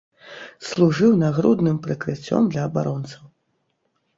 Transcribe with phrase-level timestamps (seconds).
[0.69, 3.21] Служыў нагрудным прыкрыццём для абаронцаў.